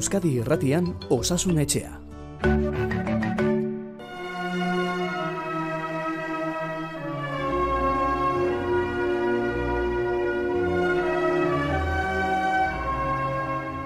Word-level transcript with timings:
Euskadi 0.00 0.30
Irratian 0.40 0.86
Osasun 1.12 1.58
Etxea. 1.60 1.90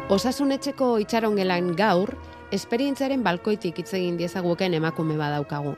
Osasunetxeko 0.06 0.92
itxarongelan 1.02 1.74
gaur, 1.74 2.14
esperientzaren 2.54 3.26
balkoitik 3.26 3.82
hitz 3.82 3.90
egin 3.98 4.14
diezaguken 4.22 4.78
emakume 4.78 5.18
badaukagu. 5.18 5.74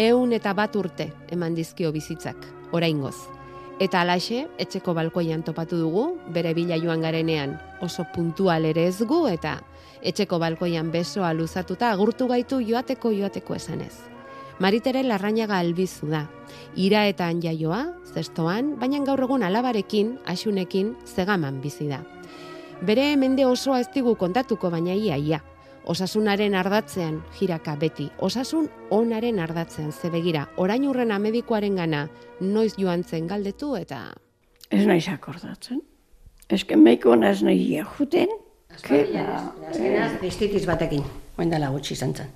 Eun 0.00 0.32
eta 0.32 0.56
bat 0.56 0.72
urte 0.80 1.12
eman 1.28 1.52
dizkio 1.52 1.92
bizitzak, 1.92 2.48
oraingoz. 2.72 3.35
Eta 3.76 4.00
alaxe, 4.00 4.46
etxeko 4.56 4.94
balkoian 4.96 5.42
topatu 5.44 5.76
dugu, 5.76 6.06
bere 6.32 6.54
bila 6.56 6.78
joan 6.80 7.02
garenean, 7.04 7.58
oso 7.84 8.06
puntual 8.14 8.64
ere 8.64 8.86
ez 8.88 9.02
gu, 9.04 9.26
eta 9.28 9.58
etxeko 10.00 10.38
balkoian 10.40 10.88
besoa 10.94 11.34
luzatuta 11.36 11.90
agurtu 11.92 12.24
gaitu 12.30 12.62
joateko 12.64 13.12
joateko 13.12 13.56
esanez. 13.58 13.92
Maritere 14.64 15.02
larrainaga 15.04 15.58
albizu 15.60 16.08
da. 16.08 16.22
Ira 16.74 17.04
eta 17.04 17.28
jaioa, 17.28 17.82
zestoan, 18.14 18.78
baina 18.80 19.02
gaur 19.04 19.20
egun 19.26 19.44
alabarekin, 19.44 20.16
asunekin, 20.24 20.94
zegaman 21.04 21.60
bizi 21.60 21.90
da. 21.92 22.00
Bere 22.80 23.10
mende 23.20 23.44
osoa 23.44 23.82
ez 23.84 23.90
digu 23.92 24.16
kontatuko 24.16 24.70
baina 24.72 24.96
ia 24.96 25.20
ia. 25.20 25.42
Osasunaren 25.86 26.54
ardatzean 26.58 27.20
jiraka 27.38 27.76
beti. 27.78 28.08
Osasun 28.18 28.64
onaren 28.90 29.38
ardatzean 29.38 29.92
zebegira. 29.92 30.48
Orain 30.58 30.82
urrena 30.90 31.18
medikoaren 31.22 31.76
gana 31.78 32.08
noiz 32.40 32.72
joan 32.74 33.04
zen 33.04 33.28
galdetu 33.30 33.76
eta... 33.78 34.00
Ez 34.70 34.82
naiz 34.86 35.06
akordatzen. 35.12 35.78
Ez 36.50 36.64
que 36.66 36.76
meiko 36.76 37.14
ez 37.22 37.42
nahi 37.42 37.78
juten. 37.98 38.34
Azkenaz, 38.74 40.10
zistitiz 40.20 40.64
batekin, 40.66 41.04
oen 41.38 41.50
dela 41.50 41.70
gutxi 41.70 41.94
izan 41.94 42.14
zen. 42.14 42.34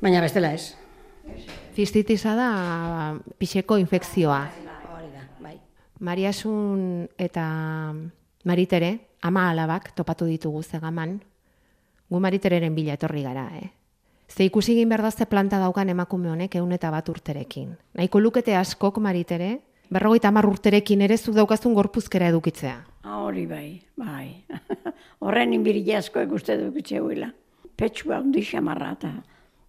Baina 0.00 0.24
bestela 0.24 0.54
ez. 0.56 0.72
Zistitisa 1.76 2.34
da 2.34 2.48
pixeko 3.38 3.76
infekzioa. 3.76 4.40
Hori 4.96 5.12
da, 5.12 5.28
bai. 5.44 5.58
Mariasun 6.00 7.06
eta 7.18 7.44
Maritere, 8.44 8.98
ama 9.22 9.50
alabak 9.50 9.92
topatu 9.96 10.26
ditugu 10.28 10.62
zegaman, 10.62 11.20
gu 12.14 12.20
Maritereren 12.22 12.74
bila 12.74 12.94
etorri 12.94 13.22
gara, 13.26 13.48
eh? 13.58 13.70
Ze 14.28 14.46
ikusi 14.46 14.72
egin 14.72 14.88
behar 14.88 15.02
dazte 15.04 15.26
planta 15.26 15.58
daukan 15.62 15.90
emakume 15.92 16.30
honek 16.30 16.56
eun 16.58 16.72
eta 16.72 16.90
bat 16.90 17.08
urterekin. 17.08 17.74
Nahiko 17.94 18.20
lukete 18.22 18.56
askok 18.56 18.98
Maritere, 18.98 19.60
berrogeita 19.90 20.30
hamar 20.30 20.48
urterekin 20.48 21.04
ere 21.06 21.18
zu 21.18 21.34
daukazun 21.36 21.74
gorpuzkera 21.74 22.30
edukitzea. 22.32 22.76
Ah, 23.04 23.20
Hori 23.22 23.46
bai, 23.46 23.82
bai. 23.96 24.44
Horren 25.24 25.52
inbiri 25.52 25.84
asko 25.94 26.22
ikuste 26.24 26.56
dukitze 26.58 27.00
huila. 27.00 27.30
Petsua 27.76 28.20
hundi 28.22 28.42
xamarra 28.42 28.92
eta, 28.94 29.10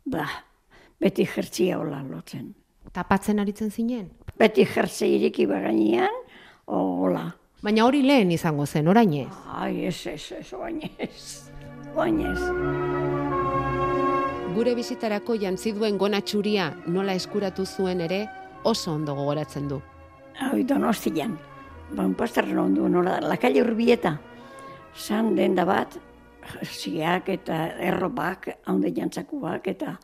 ba, 0.05 0.25
beti 1.01 1.25
jertzia 1.25 1.79
hola 1.79 2.03
lotzen. 2.05 2.53
Tapatzen 2.93 3.41
aritzen 3.41 3.71
zinen? 3.71 4.09
Beti 4.39 4.65
jertze 4.65 5.07
iriki 5.09 5.45
bagainean, 5.49 6.21
hola. 6.65 7.25
Baina 7.65 7.85
hori 7.85 8.03
lehen 8.05 8.31
izango 8.31 8.65
zen, 8.65 8.87
orain 8.87 9.13
ez. 9.25 9.31
Ai, 9.49 9.85
ez, 9.89 9.97
ez, 10.07 10.31
ez, 10.37 10.53
oain 10.53 10.81
ez. 10.97 11.49
Oain 11.95 12.17
ez. 12.27 12.39
Gure 14.55 14.73
bizitarako 14.75 15.37
jantzi 15.39 15.71
duen 15.75 15.95
gona 15.99 16.19
txuria 16.19 16.65
nola 16.91 17.13
eskuratu 17.15 17.63
zuen 17.65 18.01
ere 18.03 18.25
oso 18.67 18.91
ondo 18.91 19.15
gogoratzen 19.15 19.69
du. 19.69 19.77
Hoi 20.49 20.65
donostian. 20.67 21.37
Ba, 21.95 22.03
un 22.03 22.15
pastarren 22.19 22.59
ondu, 22.59 22.89
nola, 22.91 23.19
la 23.23 23.37
calle 23.39 23.61
urbieta. 23.63 24.17
San 24.95 25.35
denda 25.37 25.63
bat, 25.67 25.95
ziak 26.65 27.29
eta 27.31 27.61
erropak, 27.87 28.49
haunde 28.65 28.91
jantzakuak, 28.95 29.67
eta 29.71 29.95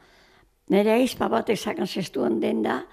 nire 0.72 0.96
aizpa 0.96 1.28
bat 1.28 1.50
ezakan 1.51 1.88
zestuan 1.88 2.40
denda, 2.40 2.85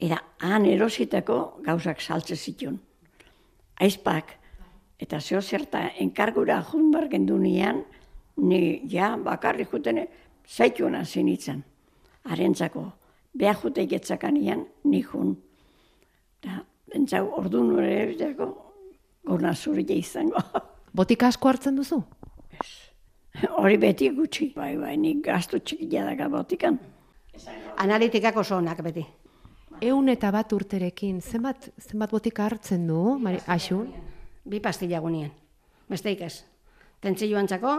era 0.00 0.22
han 0.40 0.64
erositako 0.64 1.60
gauzak 1.66 2.00
saltze 2.00 2.36
zituen. 2.36 2.80
Aizpak, 3.84 4.32
eta 4.98 5.20
zeo 5.20 5.42
zerta 5.42 5.90
enkargura 6.00 6.62
jun 6.70 6.90
bargendu 6.94 7.36
nian, 7.38 7.84
ni 8.38 8.80
ja 8.90 9.16
bakarri 9.16 9.66
jutene 9.70 10.08
zaituen 10.48 10.94
hasi 10.94 11.22
nintzen. 11.22 11.64
Arentzako, 12.24 12.84
beha 13.38 13.54
jute 13.62 13.82
iketzakanian, 13.82 14.66
ni 14.84 15.02
jun. 15.02 15.36
Da, 16.44 16.62
bentsau, 16.92 17.24
ordu 17.38 17.62
nore 17.64 17.92
ebiteko, 18.02 18.48
gona 19.26 19.54
zuria 19.54 19.96
izango. 19.96 20.42
Botika 20.98 21.28
asko 21.28 21.48
hartzen 21.48 21.76
duzu? 21.76 22.00
Hori 23.60 23.76
beti 23.78 24.08
gutxi. 24.10 24.52
Bai, 24.56 24.76
bai, 24.76 24.96
nik 24.98 25.22
gastu 25.26 25.60
txikia 25.60 26.04
daga 26.08 26.26
botikan. 26.32 26.78
Analitikak 27.78 28.36
oso 28.40 28.56
onak 28.56 28.80
beti. 28.82 29.04
Eun 29.84 30.08
eta 30.10 30.32
bat 30.34 30.52
urterekin, 30.52 31.20
zenbat, 31.22 31.68
zenbat 31.78 32.10
botika 32.10 32.48
hartzen 32.48 32.86
du, 32.88 33.18
Mari? 33.22 33.38
Bi 34.48 34.58
pastilla 34.60 34.98
gunien. 34.98 35.30
Besteik 35.88 36.24
ez. 36.26 36.42
Tentzi 37.00 37.28
joan 37.30 37.46
txako, 37.46 37.76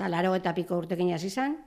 eta 0.00 0.08
laro 0.08 0.32
eta 0.32 0.54
piko 0.56 0.78
urtekin 0.80 1.10
hasi 1.12 1.28
izan, 1.28 1.58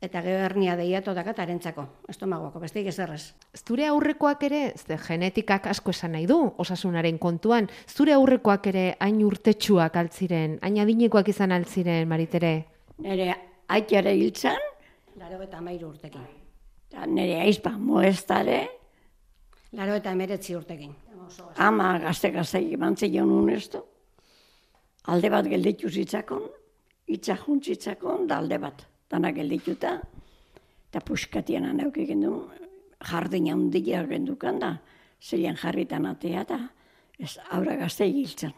eta 0.00 0.22
gero 0.24 0.38
hernia 0.40 0.72
deiatu 0.76 1.12
dakat 1.12 1.42
arentzako, 1.42 1.82
estomagoako, 2.08 2.62
besteik 2.62 2.86
ez 2.88 2.94
errez. 2.98 3.34
Zure 3.60 3.84
aurrekoak 3.90 4.46
ere, 4.48 4.60
ze 4.72 4.96
genetikak 4.96 5.66
asko 5.68 5.92
esan 5.92 6.14
nahi 6.16 6.24
du, 6.24 6.38
osasunaren 6.64 7.18
kontuan, 7.20 7.68
zure 7.86 8.14
aurrekoak 8.16 8.70
ere 8.72 8.86
hain 9.04 9.20
urtetsuak 9.26 10.00
altziren, 10.00 10.56
hain 10.62 10.80
adinekoak 10.80 11.28
izan 11.28 11.52
altziren, 11.52 12.08
Maritere? 12.08 12.54
Nere 13.04 13.28
aitare 13.68 14.16
hiltzan, 14.16 14.64
Laro 15.20 15.42
eta 15.44 15.60
amairu 15.60 15.92
urtekin. 15.92 16.24
eta 16.88 17.04
nere 17.06 17.36
aizpa 17.44 17.76
moestare, 17.76 18.62
Laro 19.76 20.00
eta 20.00 20.10
emeretzi 20.10 20.56
urtekin. 20.56 20.94
ama 21.58 21.98
gazte-gazte 21.98 22.64
bantze 22.78 23.12
jaun 23.12 23.30
unesto, 23.30 23.86
alde 25.04 25.28
bat 25.28 25.44
gelditu 25.44 25.90
zitzakon, 25.90 26.48
itza 27.06 27.36
juntzitzakon, 27.36 28.26
da 28.26 28.38
alde 28.38 28.58
bat, 28.58 28.84
dana 29.10 29.32
geldituta, 29.32 29.98
eta 30.88 31.02
puskatian 31.04 31.68
aneuk 31.68 31.98
egin 32.04 32.24
du, 32.26 32.34
jardin 33.10 33.50
handia 33.52 34.04
gendukan 34.08 34.60
da, 34.62 34.74
zeian 35.20 35.56
jarritan 35.60 36.06
atea 36.06 36.44
da, 36.48 36.60
ez 37.18 37.36
aurra 37.50 37.76
gazte 37.80 38.08
egiltzen. 38.08 38.54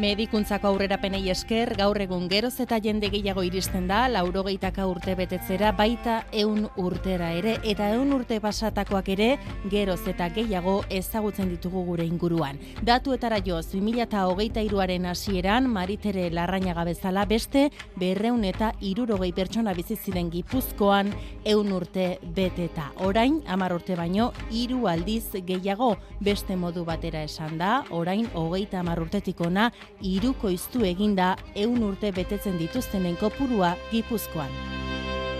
Medikuntzako 0.00 0.70
aurrerapenei 0.70 1.26
esker, 1.28 1.74
gaur 1.76 1.98
egun 2.00 2.22
geroz 2.30 2.54
eta 2.62 2.78
jende 2.80 3.10
gehiago 3.12 3.42
iristen 3.44 3.84
da, 3.90 4.06
laurogeitaka 4.08 4.86
urte 4.88 5.12
betetzera, 5.18 5.74
baita 5.76 6.14
eun 6.32 6.62
urtera 6.80 7.34
ere, 7.36 7.58
eta 7.68 7.90
eun 7.92 8.14
urte 8.16 8.38
pasatakoak 8.40 9.10
ere, 9.12 9.26
geroz 9.68 9.98
eta 10.08 10.30
gehiago 10.32 10.78
ezagutzen 10.88 11.50
ditugu 11.52 11.82
gure 11.84 12.06
inguruan. 12.08 12.56
Datuetara 12.80 13.42
joz, 13.44 13.66
2008 13.74 14.62
iruaren 14.70 15.04
hasieran, 15.10 15.68
Maritere 15.68 16.30
Larrañaga 16.32 16.86
bezala 16.88 17.26
beste, 17.28 17.66
berreun 18.00 18.48
eta 18.48 18.72
irurogei 18.80 19.34
pertsona 19.36 19.76
biziziren 19.76 20.32
gipuzkoan, 20.32 21.12
eun 21.44 21.76
urte 21.76 22.14
beteta. 22.24 22.88
Orain, 23.04 23.42
amar 23.52 23.76
urte 23.76 24.00
baino, 24.00 24.32
hiru 24.48 24.88
aldiz 24.88 25.26
gehiago, 25.44 25.92
beste 26.24 26.56
modu 26.56 26.88
batera 26.88 27.20
esan 27.28 27.60
da, 27.60 27.82
orain, 27.90 28.32
hogeita 28.32 28.80
amar 28.80 29.04
urtetik 29.04 29.44
ona, 29.44 29.68
iruko 30.02 30.50
iztu 30.50 30.84
eginda 30.84 31.34
eun 31.54 31.82
urte 31.84 32.10
betetzen 32.12 32.58
dituztenen 32.58 33.16
kopurua 33.20 33.74
gipuzkoan. 33.90 34.50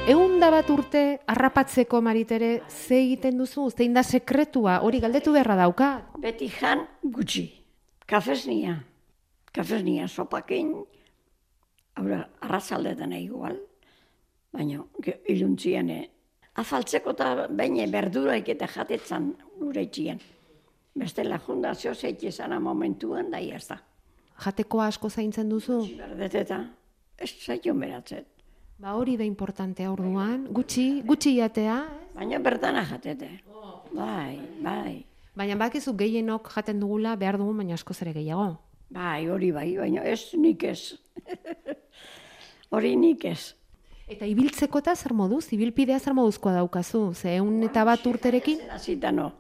Eun 0.09 0.39
da 0.41 0.49
bat 0.51 0.71
urte 0.73 1.21
harrapatzeko 1.29 2.01
Maritere, 2.01 2.62
ze 2.69 2.97
egiten 3.03 3.37
duzu, 3.39 3.69
zein 3.71 3.93
da 3.95 4.03
sekretua, 4.03 4.81
hori 4.83 5.01
galdetu 5.01 5.33
beharra 5.33 5.59
dauka. 5.61 5.91
Beti 6.19 6.49
jan 6.49 6.87
gutxi. 7.03 7.45
Kafesnia. 8.07 8.79
Kafesnia 9.53 10.09
sopakin. 10.09 10.73
Haura, 12.01 12.23
arrazaldetan 12.41 13.12
igual. 13.12 13.59
Baina, 14.51 14.81
iluntzian, 15.29 15.91
eh, 15.91 16.09
afaltzeko 16.59 17.15
eta 17.15 17.47
baina 17.51 17.87
berduraik 17.87 18.49
eta 18.49 18.67
jatetzan 18.67 19.35
gure 19.61 19.85
itxian. 19.87 20.19
Bestela 20.95 21.39
fundazio 21.39 21.95
zeitezana 21.95 22.59
momentuan 22.59 23.31
da 23.31 23.39
iazta. 23.39 23.79
Jateko 24.40 24.81
asko 24.81 25.10
zaintzen 25.10 25.48
duzu? 25.52 25.82
Berdeteta, 25.98 26.62
ez 27.19 27.31
zaitun 27.44 27.81
beratzet. 27.81 28.26
Ba 28.81 28.94
hori 28.96 29.19
da 29.20 29.26
importantea 29.28 29.90
orduan, 29.92 30.46
gutxi, 30.56 31.02
gutxi 31.04 31.34
jatea, 31.37 31.76
ez? 31.84 32.14
Baina 32.16 32.38
bertana 32.40 32.84
jatete. 32.88 33.28
Bai, 33.92 34.40
bai. 34.64 35.04
Baina 35.37 35.56
bakizu 35.60 35.92
gehienok 35.96 36.48
jaten 36.54 36.81
dugula 36.81 37.14
behar 37.16 37.38
dugu, 37.38 37.52
baina 37.58 37.76
askoz 37.76 38.00
ere 38.02 38.14
gehiago. 38.16 38.56
Bai, 38.90 39.28
hori 39.28 39.52
bai, 39.52 39.69
baina 39.76 40.02
ez 40.08 40.32
nik 40.34 40.64
ez. 40.64 40.96
hori 42.75 42.96
nik 42.96 43.25
ez. 43.28 43.54
Eta 44.10 44.26
ibiltzeko 44.26 44.81
eta 44.82 44.96
zer 44.96 45.14
moduz, 45.14 45.44
ibilpidea 45.54 46.00
zer 46.00 46.16
moduzkoa 46.19 46.56
daukazu, 46.56 47.12
ze 47.14 47.37
eun 47.37 47.62
eta 47.69 47.84
bat 47.87 48.06
urterekin? 48.10 48.64
Hasita 48.75 49.12
no. 49.14 49.31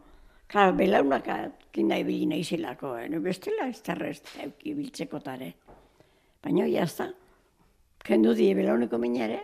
Klar, 0.50 0.76
belaunak 0.78 1.26
kinda 1.72 1.96
ibili 2.00 2.26
nahi 2.26 2.44
zelako, 2.44 2.96
eh? 2.98 3.08
bestela 3.18 3.68
ez 3.68 3.80
tarrez 3.82 4.20
euki 4.44 4.74
biltzeko 4.74 5.20
tare. 5.20 5.54
Baina 6.42 6.66
jazta, 6.66 7.10
kendu 8.04 8.34
die 8.34 8.54
belauneko 8.54 8.98
minare, 8.98 9.40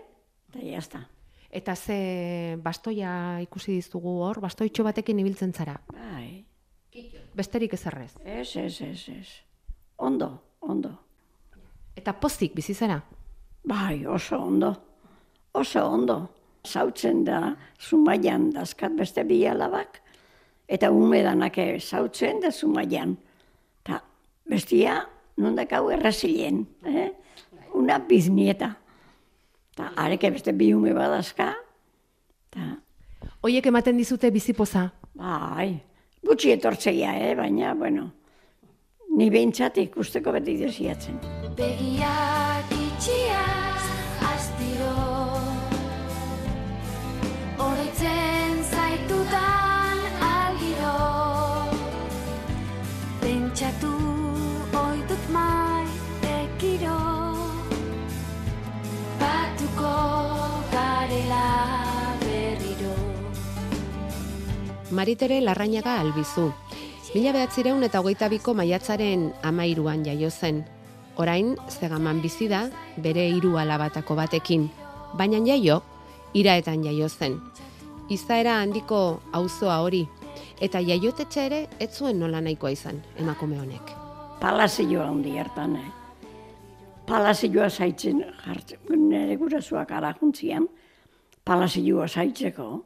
eta 0.49 0.65
jazta. 0.65 1.03
Eta 1.51 1.75
ze 1.77 2.57
bastoia 2.63 3.41
ikusi 3.41 3.79
dizugu 3.79 4.19
hor, 4.25 4.41
bastoitxo 4.41 4.85
batekin 4.85 5.19
ibiltzen 5.23 5.53
zara. 5.53 5.79
Bai, 5.93 6.45
Besterik 7.37 7.75
ez 7.75 7.87
errez. 7.87 8.13
ez, 8.25 8.57
ez, 8.57 8.81
ez, 8.81 9.09
ez. 9.09 9.29
Ondo, 9.99 10.31
ondo. 10.61 10.91
Eta 11.97 12.13
pozik 12.13 12.55
bizi 12.55 12.75
zara. 12.75 13.03
Bai, 13.65 14.07
oso 14.07 14.39
ondo. 14.41 14.73
Oso 15.53 15.85
ondo. 15.85 16.17
Zautzen 16.67 17.25
da, 17.25 17.55
zumaian 17.79 18.51
dazkat 18.51 18.97
beste 18.99 19.23
bi 19.25 19.45
alabak, 19.47 20.01
eta 20.69 20.91
umedanak 20.91 21.59
zautzen 21.81 22.41
da 22.41 22.51
zumaian. 22.51 23.17
Ta 23.83 24.01
bestia, 24.49 25.05
nondak 25.37 25.73
hau 25.73 25.91
errazilen, 25.91 26.67
eh? 26.85 27.11
Una 27.75 27.99
biznieta. 27.99 28.73
Ta 29.77 29.93
areke 29.97 30.31
beste 30.33 30.53
bi 30.57 30.73
ume 30.75 30.95
badazka, 30.97 31.53
ta 32.51 32.77
Hoiek 33.47 33.67
ematen 33.67 33.97
dizute 33.97 34.31
bizipoza. 34.35 34.89
bai, 35.15 35.79
gutxi 36.27 36.51
etortzeia, 36.51 37.13
eh? 37.29 37.35
baina, 37.39 37.75
bueno, 37.75 38.11
ni 39.17 39.31
behintzat 39.31 39.79
ikusteko 39.85 40.33
beti 40.33 40.57
desiatzen. 40.65 41.21
Begiak 41.57 42.46
Maritere 64.97 65.43
Larrañaga 65.43 66.01
albizu. 66.01 66.47
Mila 67.13 67.33
behatzireun 67.37 67.83
eta 67.85 68.01
hogeita 68.01 68.31
biko 68.33 68.55
maiatzaren 68.57 69.27
amairuan 69.45 70.07
jaio 70.07 70.31
zen. 70.31 70.63
Orain, 71.21 71.51
zegaman 71.69 72.23
bizi 72.25 72.49
da, 72.49 72.63
bere 72.97 73.27
hiru 73.29 73.59
alabatako 73.61 74.17
batekin. 74.17 74.65
Baina 75.21 75.43
jaio, 75.45 75.83
iraetan 76.33 76.89
jaio 76.89 77.11
zen. 77.11 77.37
Izaera 78.09 78.57
handiko 78.63 79.21
auzoa 79.37 79.83
hori. 79.85 80.07
Eta 80.65 80.81
jaiotetxe 80.81 81.45
ere, 81.45 81.61
ez 81.79 81.93
zuen 81.93 82.19
nola 82.19 82.41
nahikoa 82.41 82.73
izan, 82.73 83.05
emakume 83.21 83.61
honek. 83.61 83.93
palazioa 84.41 85.07
handi 85.09 85.39
hartan, 85.39 85.77
eh? 85.77 85.93
Palazioa 87.07 87.69
zaitzen 87.71 88.25
jartzen, 88.47 89.09
nire 89.09 89.37
gurasoak 89.37 89.93
ara 89.93 90.15
juntzian, 90.21 90.69
palazioa 91.45 92.09
zaitzeko, 92.09 92.85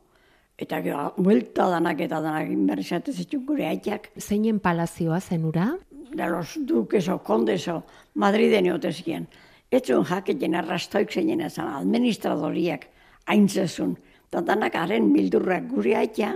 eta 0.61 0.83
gero, 0.85 1.15
buelta 1.17 1.69
danak 1.73 2.01
eta 2.05 2.21
danak 2.21 2.51
inbersatez 2.53 3.17
zituen 3.17 3.47
gure 3.47 3.67
aitak, 3.67 4.11
Zeinen 4.19 4.61
palazioa 4.61 5.21
zenura? 5.21 5.73
de 6.13 6.29
los 6.29 6.59
duques 6.67 7.09
o 7.09 7.23
condes 7.23 7.69
o 7.69 7.85
Madriden 8.15 8.67
eotezien. 8.67 9.29
Ez 9.71 9.87
zuen 9.87 10.05
jaketen 10.05 10.55
arrastoik 10.59 11.13
zeinen 11.13 11.41
ezan, 11.47 11.69
administradoriak 11.69 12.89
aintzezun. 13.27 13.95
Eta 14.27 14.43
danak 14.43 14.75
haren 14.75 15.13
bildurrak 15.13 15.69
gure 15.71 15.95
aita, 15.97 16.35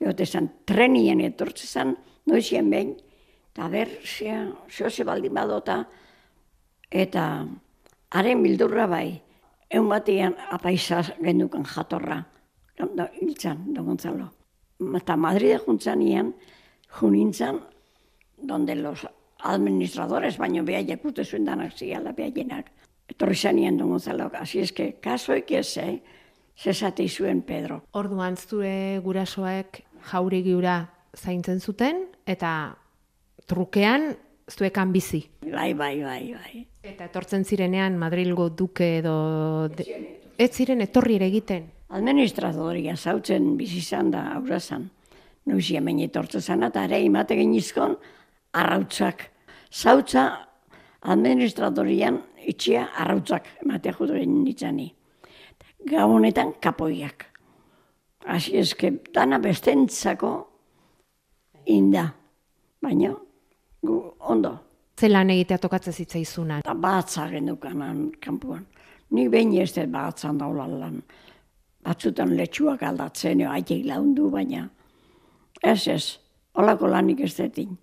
eotezan 0.00 0.48
trenien 0.64 1.20
etortzezan, 1.20 1.94
noizien 2.26 2.70
behin, 2.72 2.94
eta 3.52 3.68
ber, 3.68 3.88
zea, 4.04 4.46
zeo 4.70 4.90
ze 4.90 5.04
baldin 5.04 5.34
badota, 5.34 5.84
eta 6.90 7.46
haren 8.10 8.42
bildurra 8.42 8.86
bai, 8.88 9.20
egun 9.68 9.88
batean 9.92 10.36
apaisa 10.50 11.02
gendukan 11.20 11.64
jatorra, 11.64 12.22
da, 12.94 13.10
hiltzan, 13.20 13.72
da 13.74 13.82
Gonzalo. 13.82 14.30
Eta 14.96 15.16
Madrid 15.16 15.58
juntzanian, 15.64 16.34
junintzan, 17.00 17.60
donde 18.36 18.74
los 18.74 19.06
administradores, 19.42 20.38
baino 20.38 20.64
behaiek 20.64 21.04
urte 21.04 21.24
zuen 21.24 21.44
danak 21.44 21.76
ziala 21.76 22.12
behaienak. 22.12 22.70
Etorri 23.10 23.34
zanien 23.34 23.76
du 23.76 23.86
Gonzalo, 23.86 24.30
así 24.34 24.60
es 24.60 24.72
que 24.72 24.94
kasoik 25.00 25.50
ez, 25.50 25.76
eh? 25.76 26.02
zesate 26.56 27.08
zuen 27.08 27.42
Pedro. 27.42 27.82
Orduan 27.92 28.36
zure 28.36 29.00
gurasoek 29.04 29.82
jauregi 30.10 30.54
ura 30.54 30.90
zaintzen 31.16 31.60
zuten, 31.60 32.04
eta 32.26 32.76
trukean 33.48 34.12
zuekan 34.50 34.92
bizi. 34.92 35.24
Bai, 35.46 35.72
bai, 35.74 36.02
bai, 36.02 36.34
bai. 36.34 36.64
Eta 36.82 37.08
etortzen 37.10 37.44
zirenean 37.44 37.98
Madrilgo 37.98 38.48
duke 38.50 38.96
edo... 38.98 39.68
Ez 40.40 40.50
ziren 40.56 40.80
etorri 40.80 41.18
ere 41.18 41.28
egiten. 41.28 41.68
Administradoria 41.90 42.94
zautzen 42.96 43.56
bizizan 43.58 44.10
da 44.12 44.22
aurazan. 44.36 44.86
Noizi 45.50 45.76
hemen 45.76 45.98
etortzen 46.04 46.42
zan, 46.42 46.62
eta 46.62 46.84
ere 46.86 47.00
imate 47.02 47.34
genizkon 47.38 47.96
arrautzak. 48.54 49.24
Zautza 49.70 50.26
administradorian 51.00 52.20
itxia 52.46 52.86
arrautzak 53.02 53.48
emate 53.64 53.92
judu 53.96 54.14
nitzani. 54.26 54.90
Gau 55.90 56.10
honetan 56.14 56.54
kapoiak. 56.60 57.26
Asi 58.26 58.58
eske, 58.60 58.92
dana 59.14 59.38
bestentzako 59.40 60.32
inda. 61.66 62.04
Baina, 62.80 63.14
gu 63.82 63.96
ondo. 64.20 64.52
Zelan 65.00 65.30
egitea 65.32 65.58
tokatzen 65.58 65.96
zitzaizuna. 65.96 66.60
Eta 66.60 66.74
batza 66.76 67.26
gendukanan 67.32 68.10
kanpuan. 68.20 68.66
Ni 69.10 69.26
behin 69.32 69.54
ez 69.58 69.72
dut 69.74 69.88
batzan 69.90 70.38
daula 70.38 70.68
lan. 70.68 71.00
Batzutan 71.84 72.34
letxuak 72.36 72.82
aldatzen, 72.82 73.40
jo, 73.40 73.50
aitek 73.50 73.86
laundu, 73.88 74.30
baina 74.30 74.68
ez 75.62 75.88
ez, 75.88 76.18
olako 76.54 76.88
lanik 76.88 77.20
ez 77.20 77.34
detin. 77.36 77.76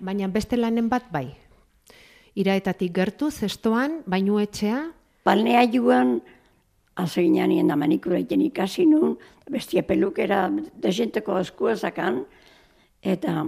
Baina 0.00 0.28
beste 0.28 0.56
lanen 0.56 0.88
bat 0.88 1.10
bai. 1.12 1.28
Iraetatik 2.36 2.92
gertu, 2.92 3.30
zestoan, 3.30 4.02
bainu 4.06 4.38
etxea, 4.40 4.82
Balnea 5.26 5.64
joan, 5.66 6.20
azoinan 7.02 7.50
nien 7.50 7.66
da 7.66 7.74
manikura 7.76 8.18
iten 8.22 8.44
ikasi 8.46 8.84
nun, 8.86 9.16
bestia 9.50 9.82
pelukera 9.82 10.44
desenteko 10.82 11.40
eskua 11.40 11.74
zakan, 11.74 12.20
eta 13.02 13.42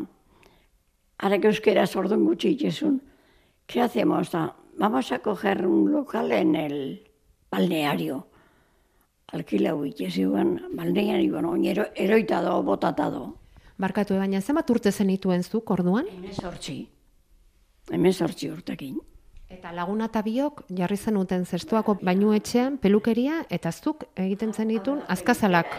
arek 1.22 1.46
euskera 1.52 1.86
zordun 1.86 2.24
gutxi 2.26 2.56
itxezun. 2.56 2.98
¿Qué 3.66 3.80
hacemos? 3.80 4.32
Da, 4.32 4.56
vamos 4.78 5.12
a 5.12 5.20
coger 5.20 5.66
un 5.66 5.92
local 5.92 6.32
en 6.32 6.56
el 6.56 6.76
balneario. 7.50 8.26
Alkilau 9.32 9.82
itxezioan, 9.84 10.54
balnearioan, 10.72 11.44
oin 11.44 11.66
ero, 11.68 11.84
eroita 11.94 12.40
do, 12.42 12.62
botata 12.62 13.10
do. 13.12 13.34
barkatu 13.78 14.16
baina 14.18 14.40
zenbat 14.40 14.70
urte 14.70 14.90
zenituen 14.90 15.42
zuk 15.42 15.70
orduan? 15.70 16.06
Hemen 16.10 16.34
sortzi. 16.34 16.88
Hemen 17.92 18.12
sortzi 18.12 18.48
urtekin. 18.50 18.96
Eta 19.48 19.72
laguna 19.72 20.08
eta 20.10 20.22
biok 20.22 20.64
jarri 20.76 20.96
zenuten 20.96 21.44
zestoako 21.46 21.94
bainu 22.02 22.32
etxean 22.36 22.78
pelukeria 22.78 23.44
eta 23.50 23.72
zuk 23.72 24.04
egiten 24.16 24.52
zenitun 24.52 25.02
azkazalak. 25.08 25.76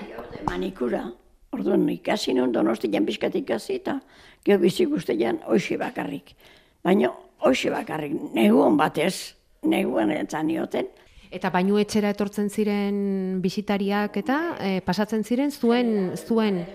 Manikura. 0.48 1.04
Orduan 1.52 1.90
ikasi 1.90 2.34
nun, 2.34 2.52
donostian 2.54 3.06
pixkat 3.06 3.36
ikasi 3.36 3.76
eta 3.82 4.00
gero 4.46 4.60
bizi 4.62 4.86
guztian 4.86 5.42
hoxe 5.46 5.78
bakarrik. 5.78 6.36
Baina 6.84 7.12
hoxe 7.46 7.70
bakarrik, 7.74 8.14
neguan 8.34 8.78
batez, 8.78 9.36
neguan 9.64 10.12
etzan 10.12 10.48
nioten. 10.48 10.88
Eta 11.30 11.52
bainu 11.54 11.78
etxera 11.78 12.10
etortzen 12.16 12.48
ziren 12.50 12.96
bisitariak 13.44 14.16
eta 14.18 14.38
eh, 14.66 14.80
pasatzen 14.82 15.22
ziren 15.24 15.52
zuen 15.52 16.16
zuen 16.18 16.66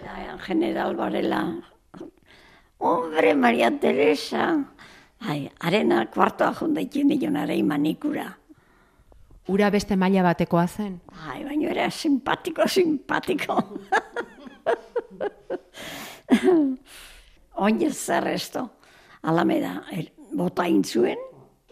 General 0.47 0.95
Varela. 0.95 1.41
Hombre, 2.79 3.35
Maria 3.35 3.71
Teresa. 3.81 4.65
Ai, 5.25 5.51
arena 5.61 6.07
kuartoa 6.07 6.53
jondaitzen 6.55 7.09
nion 7.09 7.37
arei 7.37 7.63
manikura. 7.63 8.37
ura 9.49 9.71
beste 9.71 9.97
maila 9.97 10.23
batekoa 10.23 10.67
zen. 10.67 11.01
Ai, 11.29 11.45
baina 11.45 11.71
era 11.71 11.91
simpatiko, 11.91 12.69
simpatiko. 12.69 13.57
Oin 17.65 17.83
ez 17.83 17.97
zer 17.97 18.27
esto. 18.29 18.71
Alameda, 19.23 19.83
er, 19.93 20.13
bota 20.33 20.67
intzuen, 20.67 21.19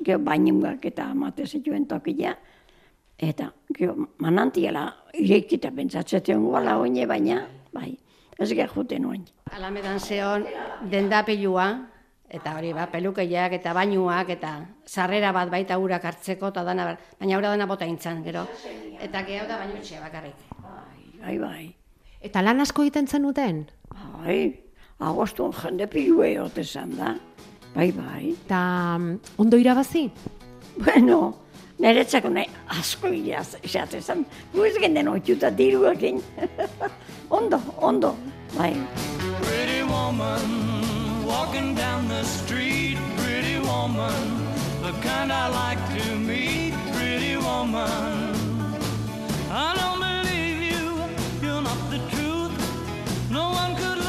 gero 0.02 0.18
bainungak 0.18 0.84
eta 0.84 1.04
amate 1.10 1.46
zituen 1.46 1.86
tokila, 1.86 2.36
eta 3.22 3.52
gero 3.76 3.94
manantiela 4.18 4.88
irekita 5.14 5.70
pentsatzetzen 5.70 6.42
guala 6.42 6.76
oine, 6.82 7.06
baina, 7.06 7.44
bai, 7.72 7.92
ez 8.38 8.50
juten 8.74 9.06
oin. 9.06 9.24
Alamedan 9.54 10.00
zeon 10.00 10.46
dendapilua, 10.90 11.68
eta 12.32 12.56
hori 12.56 12.72
ba, 12.72 12.88
pelukeiak 12.90 13.52
eta 13.60 13.74
bainuak 13.76 14.32
eta 14.34 14.52
sarrera 14.86 15.32
bat 15.32 15.50
baita 15.50 15.78
urak 15.78 16.04
hartzeko 16.04 16.48
eta 16.48 16.64
dana, 16.64 16.96
baina 17.20 17.38
ura 17.38 17.52
dana 17.52 17.66
bota 17.66 17.86
intzan, 17.86 18.24
gero. 18.24 18.46
Eta 19.00 19.22
gehiago 19.22 19.48
da 19.48 19.58
bainu 19.60 19.78
etxea 19.78 20.00
bakarrik. 20.00 20.34
Bai, 21.22 21.38
bai. 21.38 21.74
Eta 22.22 22.42
lan 22.42 22.60
asko 22.60 22.82
egiten 22.82 23.06
zenuten? 23.06 23.66
Bai, 23.92 24.58
agostun 24.98 25.52
jende 25.52 25.86
pilue 25.86 26.40
ote 26.40 26.64
zan 26.64 26.96
da. 26.96 27.14
Bai, 27.74 27.90
bai. 27.92 28.32
Eta 28.32 28.98
mm, 28.98 29.38
ondo 29.38 29.60
irabazi? 29.60 30.08
Bueno, 30.78 31.41
niretzako 31.82 32.30
nahi 32.30 32.48
asko 32.78 33.10
iraz, 33.18 33.56
esate 33.62 34.00
zan. 34.00 34.24
Gu 34.54 34.66
ez 34.68 34.76
genden 34.84 35.08
oitxuta 35.12 35.50
diruakin. 35.58 36.22
ondo, 37.38 37.60
ondo, 37.78 38.16
bai. 38.56 38.74
Pretty 39.42 39.82
woman, 39.82 41.26
walking 41.26 41.74
down 41.74 42.08
the 42.08 42.22
street, 42.24 42.98
pretty 43.16 43.58
woman, 43.58 44.22
the 44.82 44.92
kind 45.02 45.32
I 45.32 45.48
like 45.48 45.82
to 45.98 46.16
meet, 46.16 46.74
pretty 46.94 47.36
woman. 47.36 48.36
I 49.50 49.74
don't 49.80 50.00
believe 50.06 50.60
you, 50.72 50.86
you're 51.42 51.62
not 51.62 51.80
the 51.90 52.00
truth. 52.14 52.54
No 53.30 53.50
one 53.50 53.74
could 53.76 54.01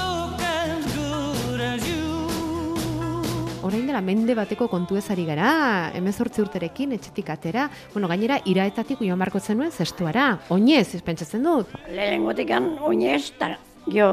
Orain 3.74 3.88
dela 3.90 4.02
mende 4.06 4.36
bateko 4.38 4.68
kontu 4.70 5.00
ezari 5.00 5.24
gara, 5.26 5.90
emezortzi 5.98 6.44
urterekin, 6.44 6.92
etxetik 6.94 7.32
atera, 7.34 7.64
bueno, 7.90 8.06
gainera, 8.12 8.36
iraetatik 8.46 9.00
joan 9.02 9.18
barko 9.18 9.40
zenuen 9.42 9.72
zestuara, 9.74 10.28
oinez, 10.54 11.02
pentsatzen 11.02 11.42
dut. 11.42 11.72
Lehenengotikan 11.90 12.68
oinez, 12.86 13.32
eta 13.32 13.48
gio 13.88 14.12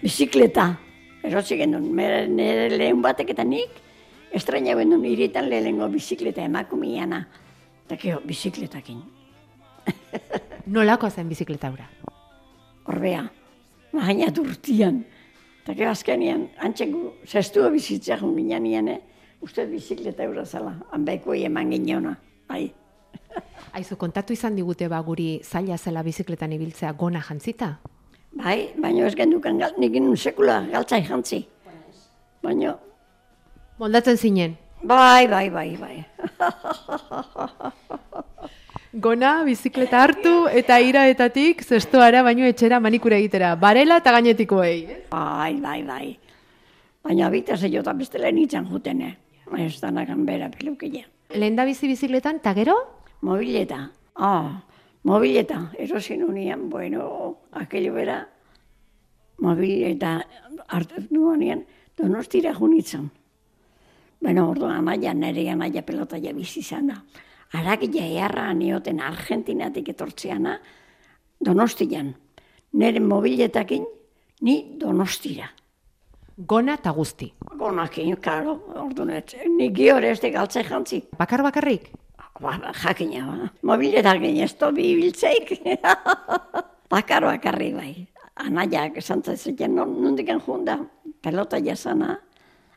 bizikleta. 0.00 0.70
Erosi 1.20 1.60
genuen, 1.60 1.92
mere- 1.92 2.24
nire 2.32 2.70
lehen 2.72 3.02
batek 3.04 3.34
eta 3.36 3.44
nik, 3.44 3.76
estraina 4.32 4.72
genuen 4.80 5.04
iritan 5.04 5.50
lehenengo 5.52 5.90
bizikleta 5.92 6.40
emakumiana. 6.48 7.26
Eta 7.84 8.00
gio, 8.00 8.22
bizikletakin. 8.24 9.02
Nolako 10.72 11.10
zen 11.10 11.28
bizikleta 11.28 11.68
hura? 11.68 11.90
Orbea, 12.88 13.26
baina 13.92 14.32
urtian. 14.40 15.04
Eta 15.62 15.76
gero 15.78 15.92
azkenean, 15.94 16.48
antxeko, 16.58 17.00
zestua 17.22 17.68
bizitza 17.70 18.16
jun 18.18 18.34
nien, 18.34 18.88
eh? 18.88 18.98
Uste 19.42 19.64
bizikleta 19.66 20.24
eura 20.24 20.44
zala, 20.44 20.74
hanbeko 20.90 21.34
eman 21.34 21.70
gineona. 21.70 22.16
Bai. 22.48 22.72
Aizu, 23.78 23.96
kontatu 23.96 24.32
izan 24.32 24.56
digute 24.56 24.88
ba 24.88 25.00
guri 25.00 25.40
zaila 25.44 25.78
zela 25.78 26.02
bizikletan 26.02 26.52
ibiltzea 26.52 26.92
gona 26.92 27.22
jantzita? 27.22 27.78
Bai, 28.32 28.72
baina 28.76 29.06
ez 29.06 29.14
gendukan, 29.14 29.58
gal, 29.58 29.72
nik 29.78 29.94
inun 29.94 30.16
sekula 30.16 30.66
galtzai 30.72 31.04
jantzi. 31.06 31.44
Baina, 32.42 32.74
Moldatzen 33.78 34.16
zinen. 34.16 34.56
bai, 34.82 35.28
bai, 35.28 35.48
bai, 35.50 35.76
bai. 35.78 36.04
Gona, 38.92 39.40
bizikleta 39.46 40.02
hartu 40.04 40.32
eta 40.52 40.76
iraetatik 40.84 41.62
zestoara 41.64 42.20
baino 42.26 42.44
etxera 42.44 42.76
manikura 42.80 43.16
egitera. 43.16 43.54
Barela 43.56 43.96
eta 44.02 44.12
gainetikoei. 44.12 44.82
eh? 44.84 44.98
Bai, 45.10 45.54
bai, 45.60 45.82
bai. 45.82 46.18
Baina 47.02 47.30
bita 47.30 47.56
ze 47.56 47.70
jota 47.72 47.94
beste 47.94 48.18
lehen 48.18 48.38
itzan 48.38 48.66
jutene. 48.68 49.16
Ez 49.58 49.80
danakan 49.80 50.26
bera 50.26 50.50
pelukila. 50.50 51.06
Lehen 51.34 51.56
da 51.56 51.64
bizi 51.64 51.88
bizikletan, 51.88 52.36
eta 52.36 52.52
gero? 52.54 52.76
Mobileta. 53.22 53.90
Ah, 54.16 54.60
mobileta. 55.04 55.70
Erosin 55.78 56.24
unian, 56.24 56.68
bueno, 56.68 57.38
aquello 57.52 57.94
bera. 57.94 58.28
Mobileta 59.38 60.18
hartu 60.68 61.06
nuanean, 61.10 61.64
donostira 61.96 62.52
junitzen. 62.54 63.10
Bueno, 64.20 64.50
orduan 64.50 64.76
anaia, 64.86 65.14
nire 65.14 65.48
anaia 65.50 65.82
pelota 65.82 66.18
ja 66.20 66.32
bizi 66.32 66.60
izan 66.60 66.86
da. 66.92 67.02
Aragia 67.52 68.04
eharra 68.08 68.46
nioten 68.56 69.00
Argentinatik 69.04 69.90
etortzeana, 69.92 70.56
donostian. 71.44 72.14
Nire 72.72 73.00
mobiletakin, 73.04 73.84
ni 74.40 74.54
donostira. 74.80 75.50
Gona 76.48 76.78
eta 76.78 76.94
guzti. 76.96 77.28
Gonakin, 77.60 78.14
karo, 78.24 78.54
orduan 78.80 79.10
ez. 79.18 79.34
Ni 79.58 79.68
giore 79.76 80.10
ez 80.10 80.20
de 80.22 80.30
galtzai 80.32 80.64
jantzi. 80.64 81.02
Bakar 81.18 81.42
bakarrik? 81.44 81.90
Ba, 82.40 82.56
ba, 82.58 82.72
jakina, 82.72 83.26
ba. 83.26 83.50
Mobiletak 83.68 84.24
ez 84.24 84.54
tobi 84.54 84.88
ibiltzeik. 84.94 85.52
Bakar 86.92 87.24
bakarri 87.28 87.72
bai. 87.72 87.92
Anaiak 88.36 88.96
esan 88.96 89.22
zaitzen, 89.22 89.74
non, 89.74 89.92
nondik 90.02 90.28
junda, 90.46 90.78
pelota 91.22 91.60
jasana, 91.60 92.16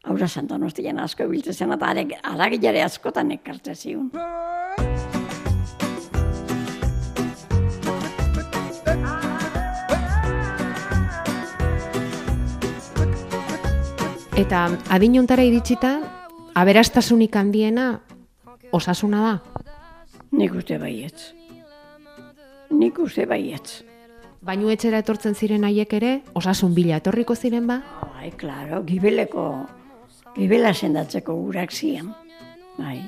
aurra 0.03 0.27
santonostian 0.27 0.99
asko 0.99 1.23
ibiltzen 1.23 1.71
eta 1.71 1.87
arek, 1.87 2.13
aragilare 2.23 2.83
askotan 2.83 3.31
ekartze 3.31 3.75
ziun. 3.75 4.11
Eta 14.35 14.65
adinuntara 14.91 15.45
iritsita, 15.47 15.89
aberastasunik 16.59 17.33
handiena 17.39 17.85
osasuna 18.75 19.21
da. 19.23 19.33
Nik 20.35 20.53
uste 20.59 20.77
baietz. 20.77 21.31
Nik 22.75 22.99
uste 22.99 23.25
baietz. 23.25 23.85
Bainu 24.45 24.69
etxera 24.69 24.99
etortzen 25.01 25.33
ziren 25.39 25.63
haiek 25.65 25.95
ere, 25.97 26.11
osasun 26.35 26.75
bila 26.75 26.99
etorriko 26.99 27.33
ziren 27.35 27.65
ba? 27.65 27.79
Bai, 28.11 28.29
klaro, 28.37 28.83
gibeleko, 28.85 29.45
gibela 30.35 30.73
sendatzeko 30.75 31.33
urak 31.47 31.71
zian. 31.71 32.11
Bai. 32.77 32.99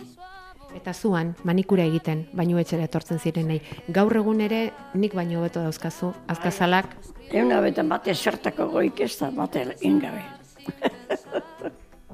Eta 0.77 0.93
zuan, 0.93 1.33
manikura 1.43 1.83
egiten, 1.89 2.27
bainu 2.37 2.59
etxera 2.61 2.85
etortzen 2.85 3.19
ziren 3.19 3.47
nahi. 3.49 3.61
Gaur 3.89 4.13
egun 4.21 4.41
ere, 4.45 4.71
nik 4.93 5.15
baino 5.17 5.41
beto 5.41 5.63
dauzkazu, 5.65 6.13
azkazalak, 6.29 6.93
Euna 7.27 7.59
betan 7.59 7.89
bate 7.91 8.13
zertako 8.15 8.69
goik 8.71 9.01
ez 9.03 9.17
da 9.19 9.27
bate 9.35 9.65
ingabe. 9.83 10.21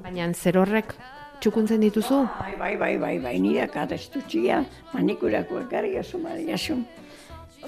baina 0.02 0.26
zer 0.34 0.58
horrek 0.58 0.94
txukuntzen 1.40 1.84
dituzu? 1.84 2.24
Bai, 2.40 2.54
bai, 2.58 2.72
bai, 2.80 2.96
bai, 2.98 3.14
bai, 3.22 3.34
nire 3.38 3.68
katestutxia, 3.70 4.64
manikurako 4.92 5.60
ekarri 5.62 5.94
asu 6.00 6.18
mariasun. 6.18 6.82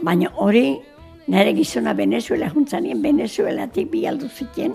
Baina 0.03 0.33
hori, 0.35 0.81
nire 1.31 1.55
gizona 1.55 1.95
Venezuela 1.95 2.51
juntzanien, 2.51 3.03
Venezuelatik 3.03 3.93
bi 3.93 4.07
aldu 4.11 4.29
ziten, 4.29 4.75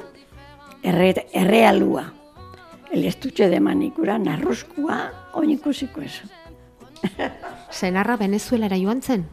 erre, 0.81 1.11
errealua. 1.33 2.05
El 2.91 3.03
estutxe 3.07 3.49
de 3.49 3.59
manikura, 3.59 4.17
narruzkua, 4.19 5.01
oin 5.33 5.51
ikusiko 5.55 6.01
ez. 6.01 6.21
Senarra 7.79 8.17
Venezuelara 8.19 8.77
joan 8.77 9.01
zen? 9.01 9.25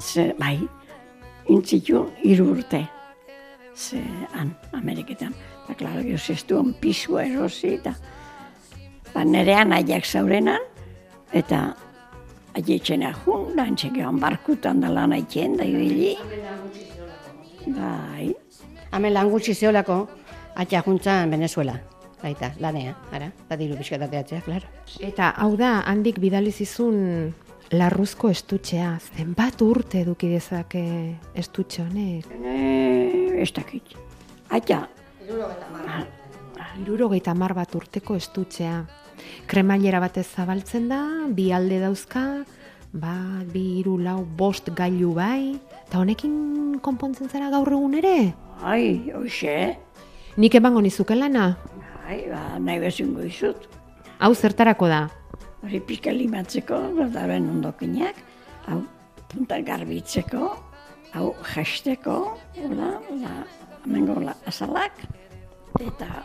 Ze, 0.00 0.30
bai, 0.38 0.58
intzitu 1.48 2.06
hiru 2.24 2.50
urte. 2.54 2.82
Ze, 3.74 4.02
han, 4.34 4.54
Ameriketan. 4.72 5.34
Eta, 5.64 5.76
klaro, 5.78 6.02
gero 6.02 6.18
zestuen 6.18 6.74
pisua 6.80 7.24
erosi, 7.28 7.76
eta 7.78 7.94
ba, 9.14 9.24
nire 9.24 9.54
anaiak 9.60 10.04
zaurenan, 10.04 10.64
eta 11.32 11.62
aietxena 12.58 13.12
jun, 13.22 13.52
da 13.56 13.68
antxekean 13.70 14.18
barkutan 14.20 14.82
da 14.82 14.90
lan 14.90 15.14
aitzen, 15.14 15.56
da 15.60 15.68
ibili. 15.68 16.16
Bai, 17.70 18.32
Hemen 18.90 19.14
lan 19.14 19.28
gutxi 19.30 19.54
zeolako, 19.54 20.00
atxa 20.58 20.82
juntzan 20.82 21.30
Venezuela. 21.30 21.76
Baita, 22.22 22.50
lanea, 22.60 22.94
ara, 23.16 23.30
da 23.48 23.56
diru 23.56 23.76
pixkatateatzea, 23.80 24.42
klaro. 24.44 24.68
Eta 25.00 25.30
hau 25.40 25.54
da, 25.56 25.78
handik 25.88 26.18
bidali 26.20 26.52
zizun 26.52 27.32
larruzko 27.72 28.28
estutxea. 28.28 28.90
Zenbat 29.16 29.62
urte 29.64 30.02
eduki 30.04 30.28
dezake 30.28 30.82
estutxe 31.34 31.82
honek? 31.86 32.26
e, 32.44 33.40
ez 33.40 33.52
dakit. 33.56 33.94
Aita, 34.50 34.82
Irurogeita 36.80 37.34
mar 37.34 37.54
bat 37.54 37.74
urteko 37.74 38.16
estutxea. 38.16 38.84
Kremailera 39.50 40.00
batez 40.00 40.26
zabaltzen 40.36 40.88
da, 40.90 41.00
bi 41.28 41.50
alde 41.52 41.80
dauzka, 41.82 42.22
bat, 42.92 43.46
bi, 43.52 43.78
hiru, 43.80 43.96
lau, 44.02 44.20
bost 44.24 44.70
gailu 44.76 45.12
bai, 45.14 45.56
eta 45.86 46.00
honekin 46.00 46.78
konpontzen 46.82 47.28
zara 47.28 47.50
gaur 47.52 47.68
egun 47.72 47.94
ere? 48.00 48.32
ai, 48.62 49.10
hoxe, 49.14 49.76
Nik 50.36 50.54
emango 50.54 50.80
nizuke 50.80 51.14
lana? 51.16 51.56
Ai, 52.10 52.26
ba, 52.30 52.58
nahi 52.58 52.82
bezungo 52.82 53.22
izut. 53.26 53.68
Hau 54.20 54.32
zertarako 54.34 54.88
da? 54.90 55.04
Hori 55.62 55.80
pixka 55.86 56.12
limatzeko, 56.16 56.78
gotaren 56.96 57.46
ondokinak, 57.54 58.18
hau 58.66 58.80
punta 59.30 59.60
garbitzeko, 59.64 60.50
hau 61.14 61.26
jasteko, 61.52 62.16
hola, 62.64 62.90
hola, 63.10 63.34
hemengo 63.84 64.18
hola 64.20 64.34
azalak, 64.50 65.04
eta 65.80 66.24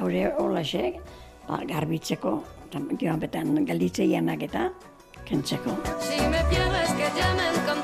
haure 0.00 0.26
holaxek, 0.40 0.98
ba, 1.46 1.60
garbitzeko, 1.68 2.36
eta 2.66 2.82
joan 3.00 3.22
betan 3.22 3.54
galditzeianak 3.68 4.48
eta 4.48 4.68
kentzeko. 5.28 5.78
Si 6.00 6.20
me 6.28 6.42
pierdo 6.50 6.82
es 6.82 6.92
que 6.98 7.08
ya 7.20 7.32
me 7.38 7.83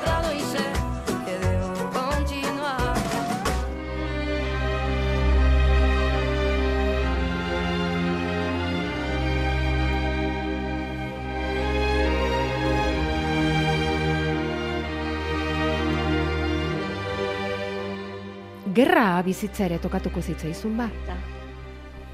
gerra 18.73 19.21
bizitza 19.25 19.65
ere 19.65 19.79
tokatuko 19.79 20.21
zitzaizun 20.21 20.77
ba. 20.77 20.87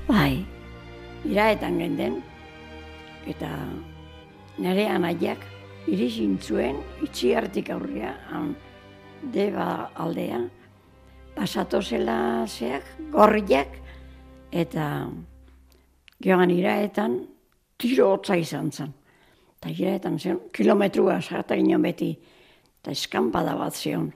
Bai, 0.07 0.45
iraetan 1.27 1.77
genden, 1.81 2.21
eta 3.27 3.49
nire 4.57 4.87
anaiak 4.89 5.43
irisin 5.87 6.37
zuen 6.39 6.79
itxiartik 7.03 7.69
aurrea, 7.75 8.13
han, 8.31 8.53
deba 9.33 9.89
aldea, 9.95 10.39
pasato 11.35 11.81
zela 11.81 12.45
zeak, 12.47 12.87
gorriak, 13.11 13.75
eta 14.51 15.07
joan 16.23 16.53
iraetan 16.53 17.19
tiro 17.77 18.13
hotza 18.13 18.37
izan 18.39 18.71
zen. 18.71 18.93
Eta 19.57 19.73
iraetan 19.73 20.19
zen, 20.19 20.39
kilometrua 20.53 21.19
sarta 21.21 21.57
ginen 21.57 21.83
beti, 21.83 22.13
eta 22.81 22.95
eskampada 22.95 23.55
bat 23.57 23.75
zion 23.75 24.11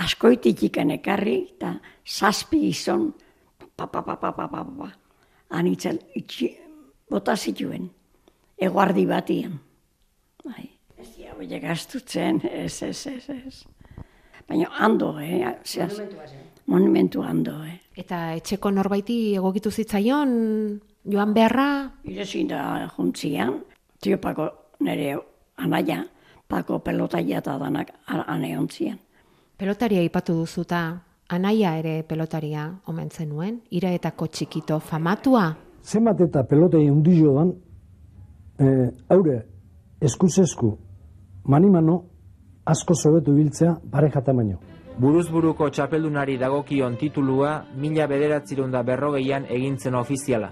askoitik 0.00 0.62
ikan 0.70 0.92
ekarri, 0.96 1.36
eta 1.56 1.74
zazpi 2.06 2.66
izon, 2.70 3.10
pa, 3.76 3.86
pa, 3.86 4.02
pa, 4.02 4.16
pa, 4.16 4.32
pa, 4.32 4.48
pa, 4.48 4.64
pa, 4.64 4.90
anitzen, 5.58 5.98
itxi, 6.16 6.50
bota 7.10 7.36
zituen, 7.36 7.88
eguardi 8.60 9.06
batian. 9.06 9.58
Bai. 10.44 10.68
Ez 11.00 11.10
dira, 11.16 11.34
bai, 11.36 11.48
gaztutzen, 11.60 12.40
ez, 12.44 12.82
ez, 12.82 13.06
ez, 13.06 13.28
ez. 13.28 13.64
Baina, 14.48 14.70
ando, 14.82 15.14
eh? 15.22 15.44
Zeaz, 15.64 16.00
monumentu 16.66 17.22
ando, 17.22 17.60
eh? 17.64 17.74
eh? 17.74 18.02
Eta 18.02 18.32
etxeko 18.38 18.70
norbaiti 18.74 19.18
egokitu 19.38 19.70
zitzaion, 19.70 20.32
joan 21.10 21.34
beharra? 21.34 21.68
Ire 22.08 22.24
da 22.48 22.88
juntzian, 22.96 23.60
tio 24.00 24.18
pako 24.18 24.48
nere 24.80 25.16
anaia, 25.56 26.04
pako 26.48 26.80
pelotaia 26.80 27.38
eta 27.38 27.58
danak 27.58 27.92
anehontzian 28.06 28.98
pelotaria 29.60 30.00
ipatu 30.00 30.32
duzuta, 30.38 31.02
anaia 31.28 31.74
ere 31.76 31.98
pelotaria 32.08 32.62
omen 32.88 33.10
zenuen, 33.12 33.58
iraetako 33.76 34.30
txikito 34.32 34.78
famatua, 34.80 35.50
zenbat 35.84 36.22
eta 36.24 36.46
pelotei 36.48 36.86
undillo 36.88 37.34
dan, 37.36 37.50
e, 38.56 38.88
haure 39.12 39.36
eskuzesku 40.00 40.70
manimano 41.44 41.98
asko 42.64 42.96
sobetu 42.96 43.34
biltzea 43.36 43.74
pareja 43.92 44.22
tamaino. 44.24 44.56
Buruzburuko 45.00 45.68
txapeldunari 45.68 46.38
dagokion 46.40 46.96
titulua 46.96 47.52
mila 47.76 48.06
bederatzirun 48.08 48.72
da 48.72 48.82
berrogeian 48.82 49.44
egintzen 49.48 49.94
ofiziala. 49.94 50.50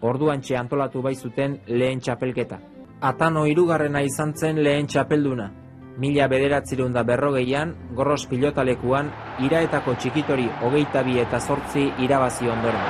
Orduantxe 0.00 0.56
antolatu 0.56 1.02
bai 1.02 1.14
zuten 1.14 1.60
lehen 1.66 2.00
txapelketa. 2.00 2.58
Atano 3.00 3.44
hirugarrena 3.44 4.02
izan 4.04 4.32
zen 4.36 4.60
lehen 4.64 4.86
txapelduna. 4.86 5.65
Mila 5.96 6.26
bederatzirun 6.28 6.92
da 6.92 7.00
berrogeian, 7.08 7.70
gorros 7.96 8.26
pilotalekuan, 8.28 9.06
iraetako 9.40 9.94
txikitori 9.96 10.44
hogeita 10.60 11.00
bi 11.06 11.14
eta 11.22 11.38
zortzi 11.40 11.86
irabazi 12.04 12.50
ondoren. 12.52 12.82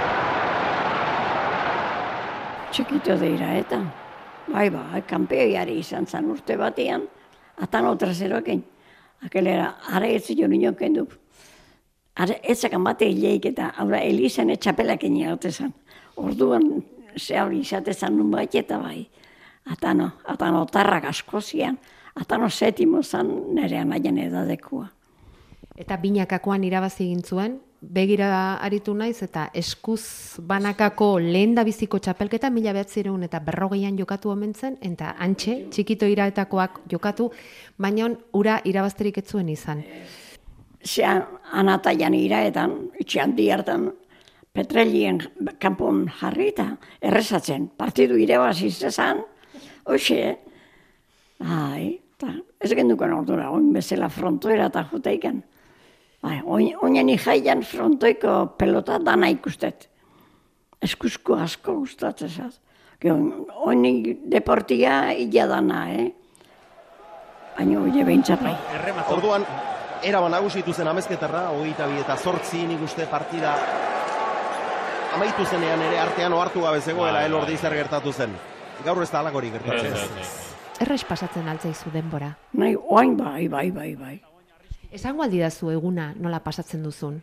Txikito 2.75 3.14
deira 3.20 3.52
eta, 3.60 3.78
bai, 4.50 4.66
bai, 4.75 5.04
kanpeoiari 5.06 5.78
izan 5.78 6.10
zan 6.10 6.26
urte 6.32 6.56
batean, 6.58 7.04
atano 7.62 7.94
traseroekin. 7.96 8.64
Akelera, 9.26 9.68
ara 9.94 10.10
ez 10.10 10.25
zion 10.26 10.50
nion 10.50 10.75
kendu. 10.75 11.06
Ara 12.18 12.34
etzakan 12.42 12.82
bate 12.84 13.06
hileik 13.06 13.46
eta, 13.52 13.70
aurra, 13.78 14.02
Elisen 14.02 14.50
etxapelakin 14.50 15.20
egote 15.22 15.52
zan. 15.52 15.70
Orduan, 16.16 16.82
ze 17.16 17.38
hori 17.40 17.62
izate 17.62 17.94
zan 17.94 18.18
nun 18.18 18.34
bai 18.34 18.48
eta 18.52 18.80
bai. 18.82 19.06
Atano, 19.70 20.10
atano 20.26 20.66
tarrak 20.66 21.07
asko 21.14 21.40
atano 22.16 22.48
setimo 22.50 23.02
zan 23.02 23.55
nire 23.55 23.79
anaien 23.79 24.18
edadekua. 24.18 24.90
eta 25.76 25.96
binakakoan 26.00 26.64
irabazi 26.64 27.05
egin 27.05 27.22
zuen, 27.22 27.59
begira 27.81 28.57
aritu 28.64 28.94
naiz 28.94 29.22
eta 29.22 29.50
eskuz 29.55 30.38
banakako 30.40 31.18
lehen 31.20 31.55
da 31.55 31.64
biziko 31.64 31.98
txapelketa 31.98 32.50
mila 32.50 32.72
behatzireun 32.72 33.26
eta 33.26 33.40
berrogeian 33.44 33.98
jokatu 33.98 34.31
omen 34.33 34.55
zen, 34.55 34.79
eta 34.81 35.14
antxe, 35.18 35.66
txikito 35.70 36.07
iraetakoak 36.09 36.81
jokatu, 36.88 37.31
baina 37.79 38.09
ura 38.33 38.61
irabazterik 38.64 39.18
ez 39.18 39.26
zuen 39.29 39.48
izan. 39.52 39.85
Zean, 40.85 41.22
anataian 41.52 42.14
iraetan, 42.14 42.90
itxean 42.98 43.37
hartan 43.52 43.92
petrelien 44.52 45.20
kanpon 45.61 46.07
jarri 46.20 46.48
eta 46.48 46.76
errezatzen. 47.02 47.68
Partidu 47.76 48.16
irabazi 48.16 48.70
zezan, 48.70 49.20
hoxe, 49.85 50.38
bai, 51.38 52.00
eta 52.16 52.33
ez 52.64 52.72
gendukan 52.72 53.12
ordura, 53.12 53.50
oin 53.52 53.72
bezala 53.74 54.09
frontoera 54.09 54.70
eta 54.70 54.87
juteiken. 54.90 55.42
Bai, 56.24 56.38
oin, 56.44 56.70
oinen 56.83 57.11
jaian 57.20 57.61
frontoiko 57.62 58.55
pelota 58.59 58.98
dana 59.05 59.29
ikustet. 59.29 59.90
Eskuzko 60.83 61.37
asko 61.40 61.74
gustatzen 61.83 62.31
zaz. 62.31 62.55
Oin 63.05 63.83
deportia 64.31 65.12
illa 65.12 65.44
dana, 65.50 65.83
eh? 65.92 66.07
Baina 67.59 67.81
oie 67.81 68.05
behintzat 68.05 68.42
bai. 68.42 68.55
Orduan, 69.12 69.44
eraban 70.05 70.33
nagusitu 70.33 70.72
zen 70.72 70.88
amezketarra, 70.88 71.50
hogeita 71.52 71.87
bi 71.92 72.00
eta 72.00 72.16
zortzi 72.16 72.64
nik 72.66 72.83
uste 72.85 73.07
partida 73.12 73.55
amaitu 75.16 75.44
zenean 75.48 75.81
ere 75.81 76.00
artean 76.00 76.33
ohartu 76.33 76.61
gabe 76.64 76.81
zegoela 76.81 77.20
Bai, 77.20 77.29
elordi 77.31 77.55
bai. 77.55 77.61
zer 77.62 77.74
gertatu 77.74 78.12
zen. 78.12 78.37
Gaur 78.85 79.02
ez 79.02 79.11
da 79.11 79.20
alakorik 79.20 79.52
gertatzen. 79.52 80.45
Erres 80.76 81.04
pasatzen 81.08 81.46
altzaizu 81.48 81.88
denbora. 81.88 82.34
Nahi, 82.60 82.74
oain 82.76 83.14
bai, 83.16 83.48
bai, 83.48 83.70
bai, 83.72 83.94
bai. 83.96 84.16
Esango 84.92 85.24
aldidazu 85.24 85.70
eguna 85.72 86.10
nola 86.20 86.42
pasatzen 86.44 86.82
duzun. 86.84 87.16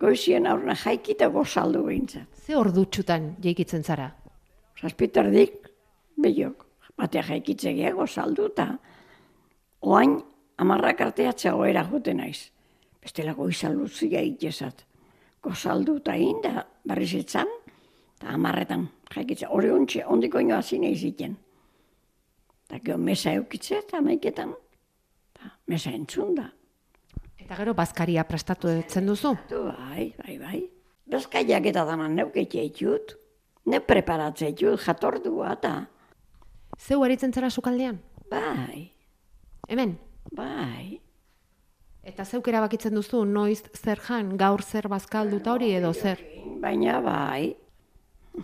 Goizien 0.00 0.46
aurna 0.46 0.74
jaikita 0.76 1.30
gozaldu 1.32 1.86
behintzat. 1.86 2.28
Ze 2.44 2.56
ordutxutan 2.56 3.30
jeikitzen 3.42 3.82
zara? 3.82 4.10
Zazpitardik, 4.76 5.70
behiok, 6.20 6.66
batea 7.00 7.22
jaikitzegia 7.30 7.94
gozaldu 7.96 8.50
eta 8.52 8.68
oain 9.80 10.18
amarrak 10.60 11.00
arteatzea 11.00 11.54
goera 11.56 11.86
jute 11.88 12.12
naiz. 12.14 12.50
Bestela 13.00 13.32
goiza 13.32 13.72
luzia 13.72 14.20
itxezat. 14.20 14.84
Gozaldu 15.42 15.96
eta 16.02 16.16
inda 16.20 16.66
berriz 16.84 17.14
etzan, 17.22 17.48
eta 18.18 18.36
amarretan 18.36 18.88
jaikitze. 19.14 19.48
Hori 19.48 19.70
ontsi, 19.70 20.04
ondiko 20.04 20.44
inoa 20.44 20.60
zine 20.62 20.90
iziten. 20.92 21.36
Eta 22.66 22.80
gero 22.82 22.98
mesa 22.98 23.32
eukitze 23.38 23.78
eta 23.78 24.00
maiketan, 24.02 24.52
eta 25.34 25.50
mesa 25.70 25.92
entzun 25.94 26.34
da. 26.34 26.48
Eta 27.38 27.58
gero 27.60 27.74
bazkaria 27.78 28.24
prestatu 28.26 28.68
etzen 28.72 29.06
duzu? 29.06 29.36
Bai, 29.50 30.08
bai, 30.18 30.38
bai. 30.40 30.62
Bezkaiak 31.06 31.68
eta 31.70 31.84
danan 31.86 32.16
neuketxe 32.18 32.64
itut. 32.66 33.14
Ne 33.70 33.78
preparatze 33.80 34.50
itut, 34.50 34.80
jatordua 34.82 35.52
eta... 35.54 35.74
Zeu 36.76 37.02
aritzen 37.06 37.32
zara 37.32 37.50
sukaldean? 37.50 38.00
Bai, 38.30 38.90
Hemen? 39.68 39.96
bai. 40.34 41.00
Eta 42.06 42.24
zeuk 42.24 42.48
erabakitzen 42.50 42.94
duzu 42.94 43.24
noiz 43.24 43.62
zer 43.74 43.98
jan, 44.02 44.34
gaur 44.38 44.62
zer 44.62 44.86
bazkalduta 44.90 45.54
hori 45.54 45.72
edo 45.74 45.92
zer? 45.94 46.20
Baina 46.62 47.00
bai, 47.02 47.54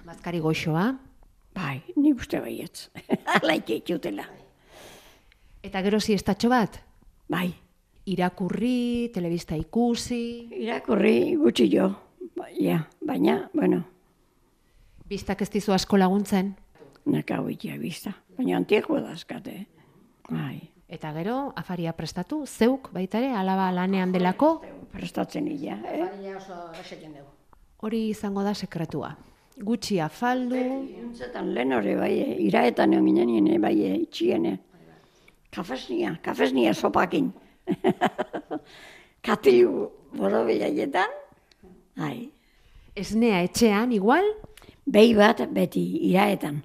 Bazkari 0.06 0.40
goxoa? 0.40 0.87
Bai, 1.54 1.82
ni 1.96 2.12
uste 2.12 2.40
baietz. 2.40 2.88
Ala 3.40 3.54
itxutela. 3.58 4.24
Eta 5.62 5.82
gero 5.82 6.00
ziestatxo 6.00 6.48
bat? 6.50 6.80
Bai, 7.30 7.52
Irakurri, 8.06 9.10
telebista 9.14 9.54
ikusi, 9.54 10.48
irakurri 10.58 11.36
gutxi 11.38 11.68
jo. 11.70 11.92
Ba, 12.34 12.48
ja, 12.58 12.80
baina, 13.06 13.48
bueno, 13.54 13.84
biztak 15.06 15.42
ez 15.42 15.50
dizu 15.50 15.72
asko 15.72 15.96
laguntzen. 15.96 16.56
neka 17.06 17.40
huitia 17.42 17.78
bizta. 17.78 18.12
Baina 18.36 18.56
antieko 18.56 19.00
dazkate. 19.00 19.66
Bai, 20.30 20.72
Eta 20.92 21.08
gero, 21.16 21.54
afaria 21.56 21.94
prestatu, 21.96 22.42
zeuk 22.46 22.90
baita 22.92 23.16
ere, 23.16 23.30
alaba 23.32 23.70
lanean 23.72 24.10
delako, 24.12 24.60
prestatzen 24.92 25.46
illa, 25.48 25.78
eh? 25.88 26.02
Baina 26.04 26.36
oso 26.36 26.54
dugu. 27.00 27.30
hori 27.78 28.10
izango 28.10 28.42
da 28.42 28.52
sekretua. 28.54 29.16
Gutxi 29.60 30.00
afaldu, 30.00 30.56
Iruntzetan 30.56 31.52
lehen 31.54 31.72
hori 31.76 31.94
bai, 31.96 32.12
eh, 32.22 32.36
iraetan 32.46 32.94
egon 32.94 33.06
ginen 33.10 33.28
nien, 33.44 33.60
bai, 33.60 33.74
eh, 33.84 33.98
itxiene. 34.00 34.58
Kafesnia, 35.52 36.16
kafesnia 36.22 36.72
sopakin. 36.72 37.32
Katilu 39.26 39.90
borobilaietan, 40.16 41.12
ai, 42.00 42.30
esnea 42.96 43.42
etxean 43.44 43.92
igual, 43.92 44.24
behi 44.88 45.14
bat 45.14 45.44
beti 45.52 45.84
iraetan. 46.08 46.62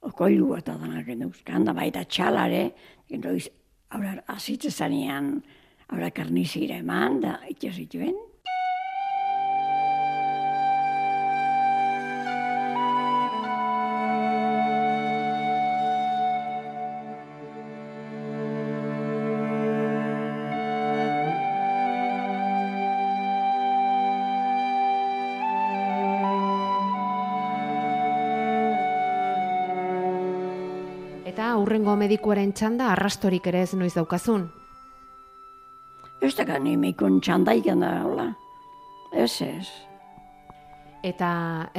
Okoilu 0.00 0.54
eta 0.56 0.78
danak 0.80 1.08
euskan, 1.12 1.64
da 1.68 1.76
baita 1.76 2.06
txalare, 2.08 2.70
gendoiz, 3.10 3.50
aurra 3.90 4.16
azitze 4.32 4.70
zanean, 4.70 5.42
aurra 5.92 6.10
karnizira 6.10 6.80
eman, 6.80 7.20
da 7.20 7.36
itxe 7.50 7.74
Eta 31.40 31.54
aurrengo 31.56 31.94
medikuaren 31.96 32.50
txanda 32.52 32.90
arrastorik 32.92 33.46
ere 33.48 33.62
ez 33.64 33.70
noiz 33.72 33.94
daukazun. 33.94 34.42
Ez 36.20 36.34
da 36.36 36.44
gani 36.44 36.74
meikon 36.76 37.16
txandaiken 37.24 37.80
da, 37.80 37.92
hola. 38.04 38.26
Ez 39.22 39.30
ez. 39.46 39.70
Eta 41.00 41.30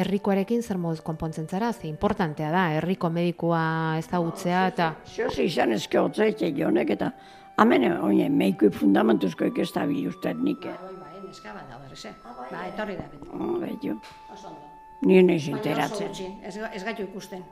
herrikoarekin 0.01 0.65
zer 0.65 0.81
moduz 0.81 1.05
konpontzen 1.05 1.45
zara, 1.45 1.69
ze 1.77 1.85
importantea 1.91 2.49
da, 2.49 2.65
herriko 2.79 3.13
medikua 3.13 3.61
ezagutzea 3.99 4.65
eta... 4.71 4.89
Zioz 5.05 5.37
izan 5.45 5.77
ezke 5.77 6.01
hotzaitze 6.01 6.49
jonek 6.57 6.97
eta 6.97 7.13
hemen 7.61 7.85
oine 8.01 8.33
meikui 8.33 8.73
fundamentuzkoik 8.81 9.61
ez 9.61 9.69
da 9.77 9.85
biluztet 9.85 10.41
nik. 10.41 10.65
Bai, 10.65 10.97
bai, 11.05 11.25
neska 11.29 11.53
bat 11.53 11.69
da 11.69 11.77
berriz, 11.85 12.07
eh? 12.09 12.17
Ba, 12.49 12.65
etorri 12.73 12.97
da 12.97 13.05
ondo. 13.29 14.57
ni 15.05 15.19
enteratzen. 15.21 16.07
gutxi, 16.07 16.31
ez, 16.41 16.57
ez 16.57 16.83
gaitu 16.83 17.11
ikusten. 17.11 17.45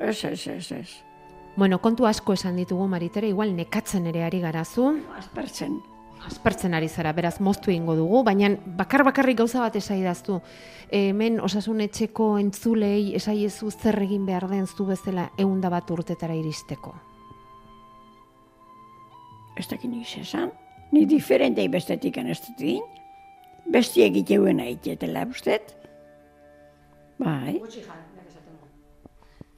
Ez, 0.00 0.24
ez, 0.24 0.46
ez, 0.48 0.72
ez. 0.72 0.90
Bueno, 1.56 1.78
kontu 1.82 2.06
asko 2.06 2.32
esan 2.32 2.56
ditugu 2.56 2.86
Maritere, 2.88 3.28
igual 3.28 3.52
nekatzen 3.56 4.06
ere 4.06 4.22
ari 4.24 4.40
garazu, 4.40 4.94
Aspertzen. 5.18 5.80
aspertzen 6.26 6.74
ari 6.74 6.88
zara, 6.88 7.12
beraz 7.12 7.40
moztu 7.40 7.70
egingo 7.70 7.96
dugu, 7.96 8.22
baina 8.24 8.50
bakar 8.78 9.04
bakarrik 9.04 9.38
gauza 9.38 9.60
bat 9.60 9.76
esaidaztu. 9.76 10.40
Hemen 10.90 11.40
osasun 11.40 11.80
etxeko 11.80 12.38
entzulei 12.38 13.14
esaiezu 13.16 13.70
zer 13.70 13.98
egin 14.02 14.24
behar 14.26 14.48
den 14.48 14.66
zu 14.66 14.86
bezala 14.86 15.30
eunda 15.38 15.68
bat 15.70 15.90
urtetara 15.90 16.34
iristeko. 16.34 16.94
Ez 19.56 19.66
dakin 19.68 19.90
niz 19.90 20.16
esan. 20.20 20.50
Ni 20.92 21.04
diferentei 21.06 21.68
bestetik 21.68 22.16
ez 22.16 22.40
dut 22.40 22.60
egin. 22.60 22.82
Besti 23.70 24.02
egiteuen 24.02 24.60
aitetela 24.60 25.26
ustet. 25.28 25.76
Bai, 27.18 27.58
Gutxi 27.60 27.82
jan. 27.84 27.98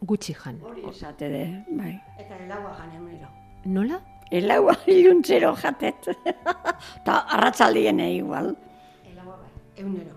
Gutxi 0.02 0.34
jan. 0.34 0.58
hori 0.66 0.82
esate 0.90 1.28
de, 1.30 1.42
bai. 1.78 1.92
Eta 2.18 2.34
helaua 2.36 2.74
jan 2.78 2.90
egunero. 2.96 3.28
Nola? 3.64 4.00
Elaua 4.30 4.74
iluntzero 4.86 5.54
jatet. 5.56 6.08
Ta 7.06 7.20
arratzaldien 7.36 8.00
igual. 8.00 8.56
Helaua 9.06 9.36
bai, 9.36 9.52
egunero. 9.76 10.16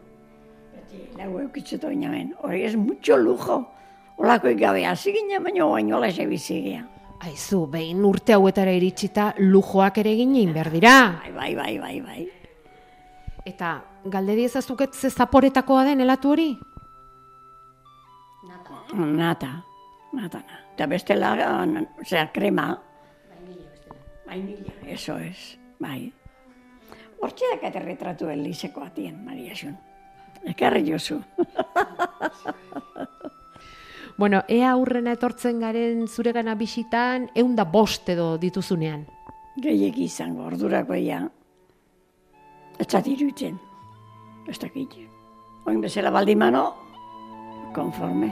Beti 0.73 1.03
elaua 1.13 1.43
eukitzeto 1.43 1.91
inamen. 1.91 2.33
Hori 2.41 2.63
ez 2.65 2.75
mucho 2.75 3.17
lujo. 3.17 3.61
Olako 4.17 4.47
gabe 4.57 4.85
hasi 4.87 5.11
ginen, 5.11 5.43
baina 5.43 5.65
oain 5.65 5.93
hola 5.93 6.07
ese 6.07 6.25
bizigea. 6.25 6.85
Aizu, 7.25 7.65
behin 7.67 8.03
urte 8.05 8.33
hauetara 8.33 8.71
iritsita 8.75 9.33
lujoak 9.37 9.97
ere 9.97 10.11
egin 10.13 10.53
behar 10.53 10.71
dira. 10.71 10.95
Bai, 11.21 11.31
bai, 11.31 11.55
bai, 11.55 11.77
bai, 11.79 12.01
bai. 12.01 12.27
Eta 13.45 13.83
galderi 14.05 14.45
ezazuket 14.45 14.93
ze 14.95 15.09
zaporetakoa 15.09 15.83
den 15.85 16.01
elatu 16.01 16.31
hori? 16.31 16.49
Nata, 18.47 18.81
Nata, 18.95 19.51
nata, 20.15 20.39
na. 20.39 20.59
Eta 20.73 20.85
bestela, 20.87 21.33
an- 21.61 21.87
osea, 22.01 22.31
krema. 22.31 22.67
vainilla 23.29 23.69
bestela. 23.71 23.95
Vainilla, 24.25 24.73
eso 24.87 25.17
es, 25.17 25.57
bai. 25.79 26.11
Hortxe 27.21 27.45
dakat 27.53 27.75
erretratu 27.81 28.29
elizeko 28.29 28.83
atien, 28.83 29.23
Maria 29.25 29.53
Xun. 29.55 29.77
Ekarri 30.45 30.83
jozu. 30.91 31.21
Bueno, 34.17 34.43
ea 34.47 34.69
aurrena 34.71 35.11
etortzen 35.11 35.59
garen 35.59 36.05
zuregana 36.07 36.53
bisitan, 36.55 37.25
eunda 37.35 37.65
bost 37.65 38.07
edo 38.07 38.37
dituzunean. 38.39 39.01
Gehiegi 39.59 40.05
izango, 40.07 40.45
ordurako 40.47 40.95
ia. 40.95 41.17
Etzat 42.79 43.07
irutzen. 43.11 43.57
Ez 44.47 44.55
dakit. 44.61 44.95
Oin 45.67 45.81
bezala 45.83 46.11
baldimano, 46.15 46.63
konforme. 47.75 48.31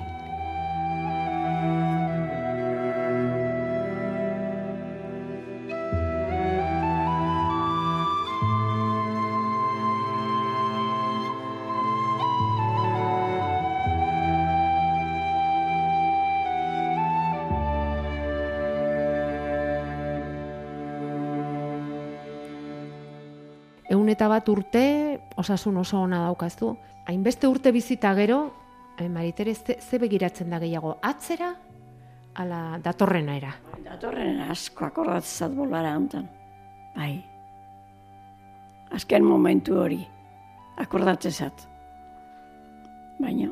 Eta 24.13 24.27
bat 24.29 24.47
urte, 24.49 24.83
osasun 25.41 25.77
oso 25.81 25.99
ona 26.05 26.23
daukazu. 26.27 26.75
Hainbeste 27.09 27.47
urte 27.49 27.71
bizita 27.73 28.13
gero, 28.15 28.53
eh, 28.97 29.09
Maritere, 29.09 29.55
ze, 29.55 29.77
ze 29.81 29.99
begiratzen 29.99 30.49
da 30.49 30.59
gehiago, 30.59 30.97
atzera, 31.01 31.55
ala 32.35 32.79
datorrena 32.83 33.35
era. 33.37 33.53
Datorren 33.83 34.39
asko 34.49 34.85
akordatzezat 34.85 35.53
bolara 35.57 35.95
hontan. 35.97 36.29
Bai. 36.95 37.23
Azken 38.93 39.23
momentu 39.25 39.77
hori, 39.81 39.99
akordatzezat. 40.77 41.67
Baina, 43.19 43.49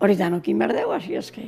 hori 0.00 0.16
danokin 0.18 0.58
berdeu, 0.58 0.90
hasi 0.94 1.14
eske. 1.18 1.46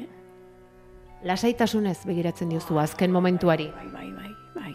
Lasaitasunez 1.26 2.04
begiratzen 2.06 2.48
diozu 2.52 2.78
azken 2.78 3.10
momentuari, 3.12 3.66
Bai, 3.74 3.88
bai, 3.92 4.10
bai, 4.12 4.30
bai. 4.54 4.74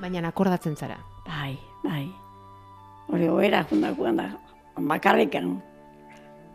baina 0.00 0.28
akordatzen 0.28 0.76
zara. 0.76 0.96
Bai, 1.26 1.58
bai. 1.82 2.06
Hori 3.12 3.28
oera 3.28 3.64
jundakoan 3.68 4.20
da, 4.20 4.28
bakarrikan. 4.78 5.56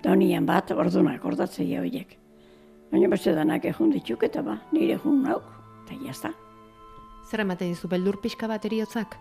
Donian 0.03 0.45
bat, 0.45 0.71
orduan 0.71 1.09
akordatzea 1.11 1.81
horiek. 1.81 2.17
Baina 2.91 3.09
beste 3.11 3.33
danak 3.35 3.65
egun 3.67 3.91
dituk 3.91 4.23
eta 4.23 4.43
ba, 4.45 4.57
nire 4.71 4.97
jun 5.03 5.23
nauk, 5.25 5.47
eta 5.83 5.97
jazta. 6.05 6.31
Zer 7.27 7.43
ematen 7.43 7.73
dizu 7.73 7.89
beldur 7.91 8.21
pixka 8.23 8.47
bat 8.47 8.63
eriotzak? 8.65 9.17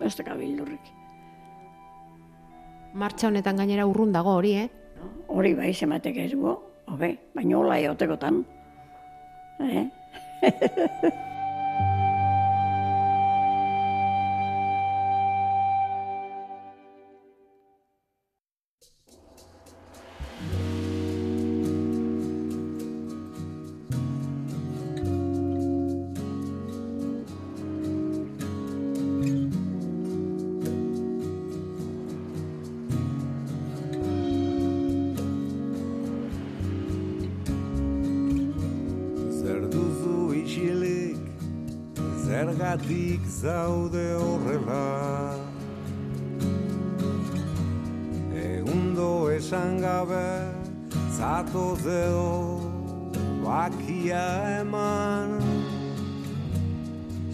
Beste 0.00 0.26
kabildurrik. 0.26 0.92
Martxa 2.96 3.30
honetan 3.30 3.56
gainera 3.60 3.86
urrun 3.88 4.12
dago 4.12 4.34
hori, 4.36 4.54
eh? 4.60 4.68
Hori 5.32 5.54
bai 5.56 5.72
zematek 5.72 6.20
ez 6.26 6.32
gu, 6.34 6.56
hobe, 6.92 7.14
baina 7.36 7.58
hola 7.60 7.78
eotekotan. 7.80 8.42
Eh? 9.60 9.86
zergatik 42.76 43.20
zaude 43.26 44.14
horrela? 44.16 45.34
Egundo 48.34 49.30
esan 49.30 49.80
gabe, 49.80 50.52
zatoz 51.16 51.86
edo 51.86 52.60
bakia 53.44 54.60
eman. 54.60 55.40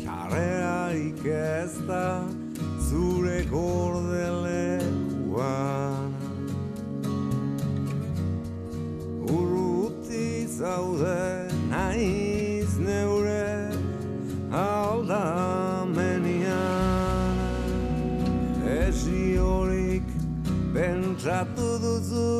Sarrerarik 0.04 1.24
ez 1.26 1.74
da 1.86 2.24
zure 2.88 3.44
gordelekuan 3.50 3.91
pentsatu 21.44 21.78
duzu 21.82 22.30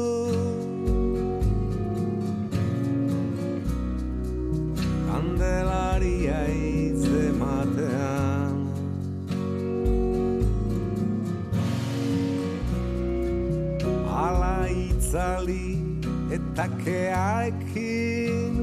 Kandelaria 5.07 6.41
hitz 6.47 7.05
Ala 14.23 14.69
itzali 14.71 15.79
eta 16.31 16.67
keaekin. 16.85 18.55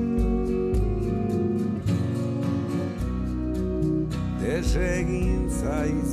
Desegin 4.39 5.43
zaizu 5.49 6.08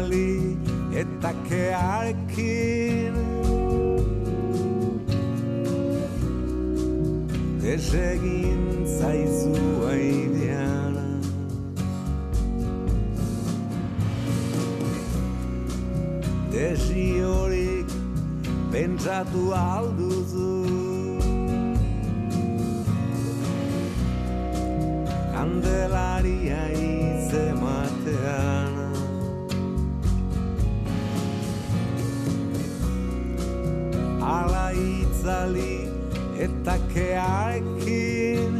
itzali 0.00 0.56
eta 0.96 1.32
kearekin. 1.48 3.14
Desegin 7.60 8.86
zaizu 8.98 9.52
aidean 9.90 10.96
Desiorik 16.50 17.88
pentsatu 18.72 19.52
alduzu 19.54 20.54
Kandelaria 25.34 26.62
izematean 26.88 28.59
itzali 35.20 35.88
eta 36.38 36.76
kearekin. 36.94 38.56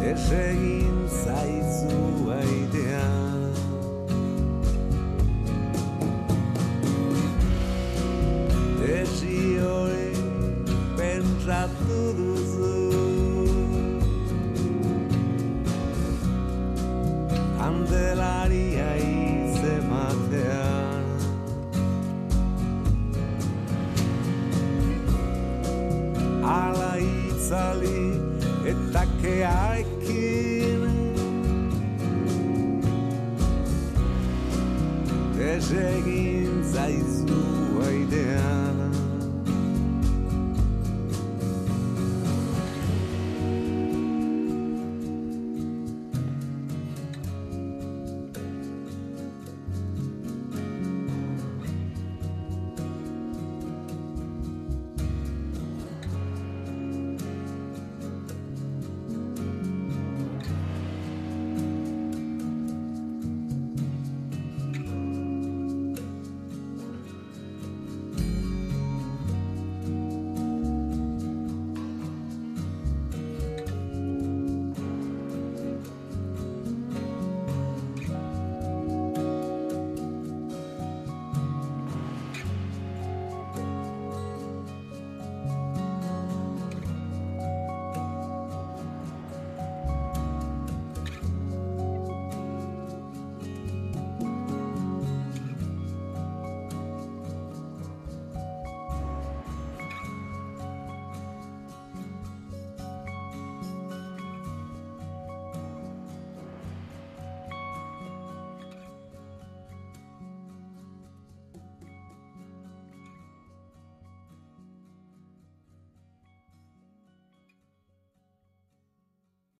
Desegin 0.00 0.98
zaizu 1.22 2.32
aidean 2.34 3.52
Desiore 8.80 10.10
pentsatu 10.96 12.00
duzu 12.18 12.79